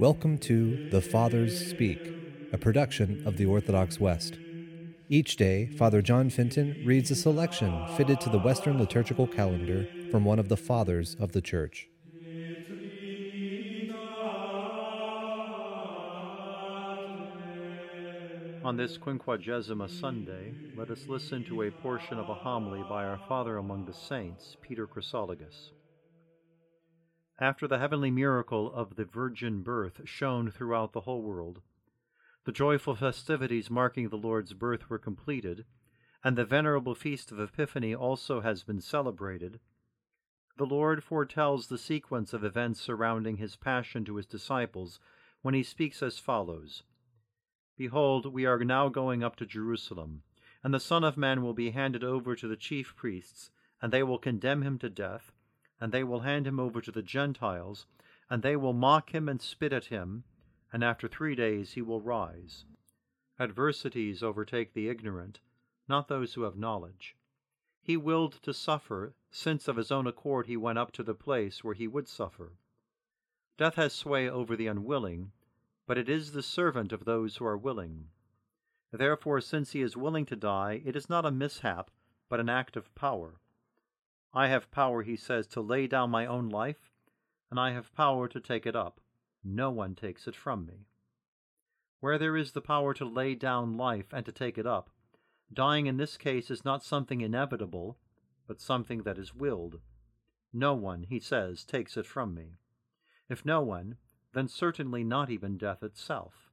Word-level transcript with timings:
Welcome 0.00 0.38
to 0.38 0.88
The 0.88 1.02
Fathers 1.02 1.68
Speak, 1.68 2.00
a 2.54 2.56
production 2.56 3.22
of 3.26 3.36
the 3.36 3.44
Orthodox 3.44 4.00
West. 4.00 4.38
Each 5.10 5.36
day, 5.36 5.66
Father 5.76 6.00
John 6.00 6.30
Fenton 6.30 6.82
reads 6.86 7.10
a 7.10 7.14
selection 7.14 7.86
fitted 7.98 8.18
to 8.22 8.30
the 8.30 8.38
Western 8.38 8.78
liturgical 8.78 9.26
calendar 9.26 9.86
from 10.10 10.24
one 10.24 10.38
of 10.38 10.48
the 10.48 10.56
Fathers 10.56 11.16
of 11.20 11.32
the 11.32 11.42
Church. 11.42 11.90
On 18.64 18.78
this 18.78 18.96
Quinquagesima 18.96 19.90
Sunday, 20.00 20.54
let 20.78 20.90
us 20.90 21.04
listen 21.08 21.44
to 21.44 21.60
a 21.60 21.70
portion 21.70 22.18
of 22.18 22.30
a 22.30 22.34
homily 22.34 22.82
by 22.88 23.04
our 23.04 23.20
Father 23.28 23.58
among 23.58 23.84
the 23.84 23.92
Saints, 23.92 24.56
Peter 24.62 24.86
Chrysologus. 24.86 25.72
After 27.40 27.66
the 27.66 27.78
heavenly 27.78 28.10
miracle 28.10 28.70
of 28.70 28.96
the 28.96 29.06
virgin 29.06 29.62
birth 29.62 30.06
shone 30.06 30.50
throughout 30.50 30.92
the 30.92 31.00
whole 31.00 31.22
world, 31.22 31.62
the 32.44 32.52
joyful 32.52 32.94
festivities 32.94 33.70
marking 33.70 34.10
the 34.10 34.18
Lord's 34.18 34.52
birth 34.52 34.90
were 34.90 34.98
completed, 34.98 35.64
and 36.22 36.36
the 36.36 36.44
venerable 36.44 36.94
feast 36.94 37.32
of 37.32 37.40
Epiphany 37.40 37.94
also 37.94 38.42
has 38.42 38.62
been 38.62 38.82
celebrated, 38.82 39.58
the 40.58 40.66
Lord 40.66 41.02
foretells 41.02 41.68
the 41.68 41.78
sequence 41.78 42.34
of 42.34 42.44
events 42.44 42.78
surrounding 42.78 43.38
his 43.38 43.56
passion 43.56 44.04
to 44.04 44.16
his 44.16 44.26
disciples 44.26 45.00
when 45.40 45.54
he 45.54 45.62
speaks 45.62 46.02
as 46.02 46.18
follows. 46.18 46.82
Behold, 47.78 48.26
we 48.26 48.44
are 48.44 48.62
now 48.62 48.90
going 48.90 49.24
up 49.24 49.36
to 49.36 49.46
Jerusalem, 49.46 50.24
and 50.62 50.74
the 50.74 50.78
Son 50.78 51.02
of 51.02 51.16
Man 51.16 51.40
will 51.42 51.54
be 51.54 51.70
handed 51.70 52.04
over 52.04 52.36
to 52.36 52.46
the 52.46 52.56
chief 52.58 52.94
priests, 52.94 53.50
and 53.80 53.90
they 53.90 54.02
will 54.02 54.18
condemn 54.18 54.60
him 54.60 54.78
to 54.80 54.90
death 54.90 55.32
and 55.80 55.92
they 55.92 56.04
will 56.04 56.20
hand 56.20 56.46
him 56.46 56.60
over 56.60 56.80
to 56.80 56.92
the 56.92 57.02
Gentiles, 57.02 57.86
and 58.28 58.42
they 58.42 58.56
will 58.56 58.72
mock 58.72 59.14
him 59.14 59.28
and 59.28 59.40
spit 59.40 59.72
at 59.72 59.86
him, 59.86 60.24
and 60.72 60.84
after 60.84 61.08
three 61.08 61.34
days 61.34 61.72
he 61.72 61.82
will 61.82 62.00
rise. 62.00 62.64
Adversities 63.38 64.22
overtake 64.22 64.74
the 64.74 64.88
ignorant, 64.88 65.40
not 65.88 66.08
those 66.08 66.34
who 66.34 66.42
have 66.42 66.56
knowledge. 66.56 67.16
He 67.82 67.96
willed 67.96 68.34
to 68.42 68.52
suffer, 68.52 69.14
since 69.30 69.66
of 69.66 69.76
his 69.76 69.90
own 69.90 70.06
accord 70.06 70.46
he 70.46 70.56
went 70.56 70.78
up 70.78 70.92
to 70.92 71.02
the 71.02 71.14
place 71.14 71.64
where 71.64 71.74
he 71.74 71.88
would 71.88 72.06
suffer. 72.06 72.52
Death 73.56 73.76
has 73.76 73.94
sway 73.94 74.28
over 74.28 74.54
the 74.56 74.66
unwilling, 74.66 75.32
but 75.86 75.98
it 75.98 76.08
is 76.08 76.32
the 76.32 76.42
servant 76.42 76.92
of 76.92 77.04
those 77.04 77.36
who 77.36 77.44
are 77.44 77.56
willing. 77.56 78.08
Therefore, 78.92 79.40
since 79.40 79.72
he 79.72 79.82
is 79.82 79.96
willing 79.96 80.26
to 80.26 80.36
die, 80.36 80.82
it 80.84 80.94
is 80.94 81.08
not 81.08 81.24
a 81.24 81.30
mishap, 81.30 81.90
but 82.28 82.40
an 82.40 82.48
act 82.48 82.76
of 82.76 82.94
power. 82.94 83.40
I 84.32 84.48
have 84.48 84.70
power, 84.70 85.02
he 85.02 85.16
says, 85.16 85.46
to 85.48 85.60
lay 85.60 85.86
down 85.86 86.10
my 86.10 86.26
own 86.26 86.48
life, 86.48 86.92
and 87.50 87.58
I 87.58 87.72
have 87.72 87.94
power 87.94 88.28
to 88.28 88.40
take 88.40 88.66
it 88.66 88.76
up. 88.76 89.00
No 89.42 89.70
one 89.70 89.94
takes 89.94 90.28
it 90.28 90.36
from 90.36 90.66
me. 90.66 90.86
Where 92.00 92.18
there 92.18 92.36
is 92.36 92.52
the 92.52 92.60
power 92.60 92.94
to 92.94 93.04
lay 93.04 93.34
down 93.34 93.76
life 93.76 94.12
and 94.12 94.24
to 94.26 94.32
take 94.32 94.56
it 94.56 94.66
up, 94.66 94.90
dying 95.52 95.86
in 95.86 95.96
this 95.96 96.16
case 96.16 96.50
is 96.50 96.64
not 96.64 96.84
something 96.84 97.20
inevitable, 97.20 97.98
but 98.46 98.60
something 98.60 99.02
that 99.02 99.18
is 99.18 99.34
willed. 99.34 99.80
No 100.52 100.74
one, 100.74 101.04
he 101.04 101.20
says, 101.20 101.64
takes 101.64 101.96
it 101.96 102.06
from 102.06 102.34
me. 102.34 102.58
If 103.28 103.44
no 103.44 103.60
one, 103.60 103.96
then 104.32 104.48
certainly 104.48 105.04
not 105.04 105.30
even 105.30 105.58
death 105.58 105.82
itself. 105.82 106.50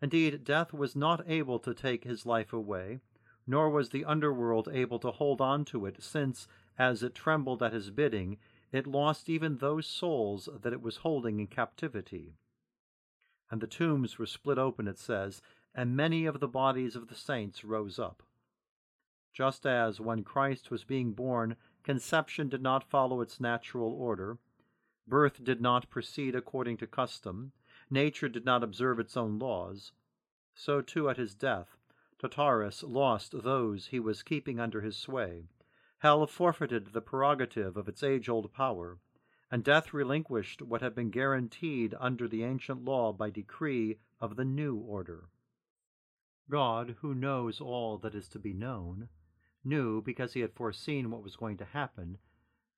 Indeed, 0.00 0.44
death 0.44 0.72
was 0.72 0.94
not 0.94 1.28
able 1.28 1.58
to 1.60 1.74
take 1.74 2.04
his 2.04 2.26
life 2.26 2.52
away, 2.52 3.00
nor 3.46 3.70
was 3.70 3.90
the 3.90 4.04
underworld 4.04 4.68
able 4.72 4.98
to 4.98 5.10
hold 5.10 5.40
on 5.40 5.64
to 5.64 5.86
it, 5.86 6.02
since 6.02 6.48
as 6.78 7.02
it 7.02 7.14
trembled 7.14 7.62
at 7.62 7.72
his 7.72 7.90
bidding, 7.90 8.38
it 8.72 8.86
lost 8.86 9.28
even 9.28 9.58
those 9.58 9.86
souls 9.86 10.48
that 10.62 10.72
it 10.72 10.82
was 10.82 10.98
holding 10.98 11.38
in 11.38 11.46
captivity. 11.46 12.34
And 13.50 13.60
the 13.60 13.66
tombs 13.66 14.18
were 14.18 14.26
split 14.26 14.58
open, 14.58 14.88
it 14.88 14.98
says, 14.98 15.40
and 15.74 15.96
many 15.96 16.26
of 16.26 16.40
the 16.40 16.48
bodies 16.48 16.96
of 16.96 17.08
the 17.08 17.14
saints 17.14 17.64
rose 17.64 17.98
up. 17.98 18.22
Just 19.32 19.66
as 19.66 20.00
when 20.00 20.24
Christ 20.24 20.70
was 20.70 20.84
being 20.84 21.12
born, 21.12 21.56
conception 21.84 22.48
did 22.48 22.62
not 22.62 22.90
follow 22.90 23.20
its 23.20 23.38
natural 23.38 23.92
order, 23.92 24.38
birth 25.06 25.44
did 25.44 25.60
not 25.60 25.90
proceed 25.90 26.34
according 26.34 26.78
to 26.78 26.86
custom, 26.86 27.52
nature 27.90 28.28
did 28.28 28.44
not 28.44 28.64
observe 28.64 28.98
its 28.98 29.16
own 29.16 29.38
laws, 29.38 29.92
so 30.54 30.80
too 30.80 31.08
at 31.08 31.18
his 31.18 31.34
death, 31.34 31.76
Tartarus 32.18 32.82
lost 32.82 33.42
those 33.42 33.88
he 33.88 34.00
was 34.00 34.22
keeping 34.22 34.58
under 34.58 34.80
his 34.80 34.96
sway 34.96 35.44
Hell 36.00 36.26
forfeited 36.26 36.88
the 36.88 37.00
prerogative 37.00 37.76
of 37.76 37.88
its 37.88 38.02
age 38.02 38.28
old 38.28 38.52
power, 38.52 38.98
and 39.50 39.64
death 39.64 39.94
relinquished 39.94 40.60
what 40.60 40.82
had 40.82 40.94
been 40.94 41.10
guaranteed 41.10 41.94
under 41.98 42.28
the 42.28 42.42
ancient 42.42 42.84
law 42.84 43.12
by 43.12 43.30
decree 43.30 43.98
of 44.20 44.36
the 44.36 44.44
new 44.44 44.76
order. 44.76 45.30
God, 46.50 46.96
who 47.00 47.14
knows 47.14 47.60
all 47.60 47.96
that 47.98 48.14
is 48.14 48.28
to 48.28 48.38
be 48.38 48.52
known, 48.52 49.08
knew, 49.64 50.02
because 50.02 50.34
he 50.34 50.40
had 50.40 50.52
foreseen 50.52 51.10
what 51.10 51.22
was 51.22 51.36
going 51.36 51.56
to 51.56 51.64
happen, 51.64 52.18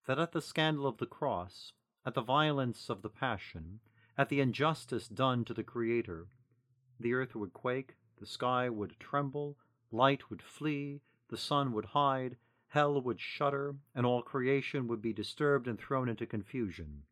that 0.07 0.19
at 0.19 0.31
the 0.33 0.41
scandal 0.41 0.87
of 0.87 0.99
the 0.99 1.07
cross, 1.07 1.73
at 2.07 2.15
the 2.15 2.23
violence 2.23 2.89
of 2.89 3.03
the 3.03 3.11
passion, 3.11 3.81
at 4.17 4.29
the 4.29 4.41
injustice 4.41 5.09
done 5.09 5.45
to 5.45 5.53
the 5.53 5.65
Creator, 5.65 6.29
the 7.01 7.15
earth 7.15 7.35
would 7.35 7.53
quake, 7.53 7.97
the 8.19 8.27
sky 8.27 8.69
would 8.69 8.99
tremble, 8.99 9.57
light 9.91 10.31
would 10.31 10.43
flee, 10.43 11.01
the 11.29 11.37
sun 11.37 11.73
would 11.73 11.87
hide, 11.87 12.37
hell 12.69 13.01
would 13.01 13.21
shudder, 13.21 13.77
and 13.95 14.05
all 14.05 14.23
creation 14.23 14.87
would 14.87 15.01
be 15.01 15.13
disturbed 15.13 15.67
and 15.67 15.79
thrown 15.79 16.09
into 16.09 16.27
confusion. 16.27 17.05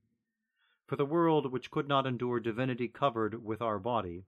For 0.87 0.97
the 0.97 1.07
world, 1.07 1.51
which 1.51 1.71
could 1.71 1.89
not 1.89 2.07
endure 2.07 2.41
divinity 2.41 2.89
covered 2.89 3.45
with 3.45 3.63
our 3.63 3.79
body, 3.79 4.25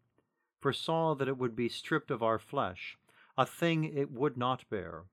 foresaw 0.60 1.14
that 1.14 1.28
it 1.28 1.38
would 1.38 1.54
be 1.54 1.68
stripped 1.68 2.10
of 2.10 2.22
our 2.22 2.38
flesh, 2.38 2.96
a 3.36 3.46
thing 3.46 3.84
it 3.84 4.10
would 4.10 4.36
not 4.36 4.68
bear, 4.68 5.04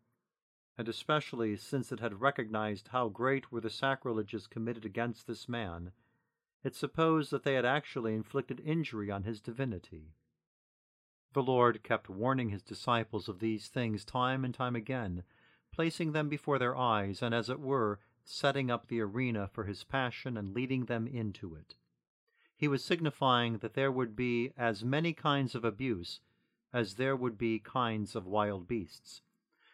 and 0.77 0.89
especially 0.89 1.55
since 1.55 1.91
it 1.91 1.99
had 1.99 2.21
recognized 2.21 2.89
how 2.89 3.09
great 3.09 3.51
were 3.51 3.61
the 3.61 3.69
sacrileges 3.69 4.47
committed 4.47 4.85
against 4.85 5.27
this 5.27 5.47
man, 5.47 5.91
it 6.63 6.75
supposed 6.75 7.29
that 7.31 7.43
they 7.43 7.53
had 7.53 7.65
actually 7.65 8.15
inflicted 8.15 8.59
injury 8.65 9.11
on 9.11 9.23
his 9.23 9.39
divinity. 9.39 10.13
The 11.35 11.44
Lord 11.44 11.84
kept 11.84 12.09
warning 12.09 12.47
his 12.47 12.63
disciples 12.63 13.28
of 13.28 13.40
these 13.40 13.68
things 13.68 14.06
time 14.06 14.46
and 14.46 14.53
time 14.53 14.73
again, 14.73 15.25
placing 15.69 16.13
them 16.13 16.29
before 16.29 16.57
their 16.57 16.78
eyes, 16.78 17.22
and 17.22 17.35
as 17.35 17.50
it 17.50 17.59
were, 17.59 18.00
setting 18.23 18.72
up 18.72 18.88
the 18.88 19.01
arena 19.01 19.50
for 19.50 19.66
his 19.66 19.84
passion 19.84 20.38
and 20.38 20.56
leading 20.56 20.85
them 20.85 21.06
into 21.06 21.53
it. 21.53 21.75
He 22.56 22.69
was 22.69 22.85
signifying 22.85 23.57
that 23.57 23.73
there 23.73 23.91
would 23.91 24.16
be 24.16 24.53
as 24.56 24.85
many 24.85 25.12
kinds 25.12 25.56
of 25.56 25.66
abuse 25.66 26.22
as 26.72 26.96
there 26.96 27.18
would 27.18 27.38
be 27.38 27.59
kinds 27.59 28.16
of 28.16 28.25
wild 28.25 28.66
beasts, 28.66 29.22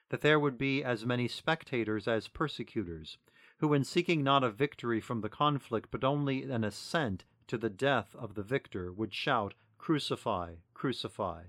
that 0.10 0.22
there 0.22 0.40
would 0.40 0.58
be 0.58 0.84
as 0.84 1.06
many 1.06 1.28
spectators 1.28 2.08
as 2.08 2.28
persecutors, 2.28 3.20
who, 3.60 3.72
in 3.76 3.84
seeking 3.84 4.24
not 4.24 4.44
a 4.44 4.50
victory 4.50 5.00
from 5.00 5.22
the 5.22 5.30
conflict, 5.30 5.90
but 5.92 6.04
only 6.04 6.42
an 6.42 6.64
assent 6.64 7.24
to 7.46 7.56
the 7.56 7.70
death 7.70 8.16
of 8.16 8.34
the 8.34 8.42
victor, 8.42 8.92
would 8.92 9.14
shout, 9.14 9.54
Crucify, 9.82 10.58
crucify. 10.76 11.46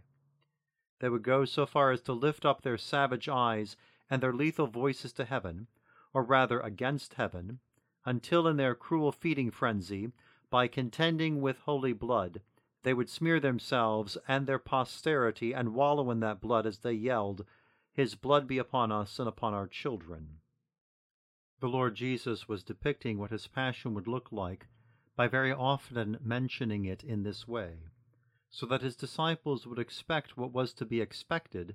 They 1.00 1.10
would 1.10 1.22
go 1.22 1.44
so 1.44 1.66
far 1.66 1.91
as 1.91 2.00
to 2.04 2.15
lift 2.15 2.47
up 2.47 2.62
their 2.62 2.78
savage 2.78 3.28
eyes 3.28 3.76
and 4.09 4.22
their 4.22 4.32
lethal 4.32 4.69
voices 4.69 5.12
to 5.12 5.26
heaven, 5.26 5.66
or 6.15 6.22
rather 6.22 6.59
against 6.59 7.15
heaven, 7.15 7.60
until 8.06 8.48
in 8.48 8.56
their 8.56 8.75
cruel 8.75 9.12
feeding 9.12 9.50
frenzy, 9.50 10.12
by 10.48 10.66
contending 10.66 11.43
with 11.43 11.59
holy 11.59 11.93
blood, 11.93 12.41
they 12.84 12.94
would 12.94 13.10
smear 13.10 13.38
themselves 13.38 14.16
and 14.26 14.47
their 14.47 14.59
posterity 14.59 15.53
and 15.53 15.75
wallow 15.75 16.10
in 16.10 16.20
that 16.20 16.41
blood 16.41 16.66
as 16.66 16.78
they 16.78 16.94
yelled, 16.94 17.44
His 17.93 18.14
blood 18.14 18.47
be 18.47 18.56
upon 18.56 18.91
us 18.91 19.19
and 19.19 19.28
upon 19.28 19.53
our 19.53 19.69
children. 19.69 20.38
The 21.60 21.69
Lord 21.69 21.97
Jesus 21.97 22.49
was 22.49 22.64
depicting 22.64 23.19
what 23.19 23.31
his 23.31 23.47
passion 23.47 23.93
would 23.93 24.09
look 24.09 24.32
like 24.32 24.69
by 25.17 25.29
very 25.29 25.52
often 25.52 26.17
mentioning 26.23 26.87
it 26.87 27.05
in 27.05 27.25
this 27.25 27.46
way, 27.46 27.90
so 28.54 28.66
that 28.66 28.82
his 28.82 28.94
disciples 28.94 29.66
would 29.66 29.78
expect 29.78 30.37
what 30.37 30.52
was 30.52 30.75
to 30.75 30.84
be 30.84 31.00
expected 31.00 31.75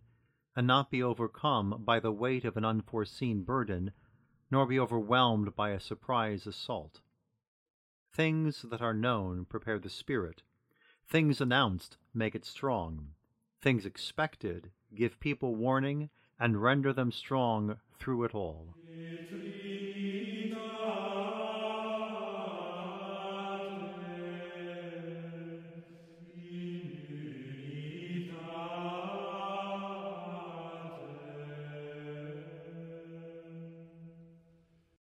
and 0.56 0.68
not 0.68 0.92
be 0.92 1.02
overcome 1.02 1.82
by 1.84 2.00
the 2.00 2.12
weight 2.12 2.46
of 2.46 2.56
an 2.56 2.64
unforeseen 2.64 3.42
burden, 3.42 3.92
nor 4.52 4.68
be 4.68 4.80
overwhelmed 4.80 5.56
by 5.56 5.72
a 5.72 5.80
surprise 5.80 6.46
assault. 6.46 7.02
Things 8.14 8.62
that 8.62 8.82
are 8.82 8.94
known 8.94 9.46
prepare 9.46 9.80
the 9.80 9.90
spirit. 9.90 10.44
Things 11.08 11.42
announced 11.42 11.98
make 12.14 12.36
it 12.36 12.46
strong. 12.46 13.10
Things 13.60 13.86
expected 13.86 14.72
give 14.94 15.20
people 15.20 15.56
warning 15.56 16.12
and 16.40 16.62
render 16.62 16.94
them 16.94 17.12
strong 17.12 17.80
through 18.00 18.24
it 18.24 18.36
all. 18.36 18.76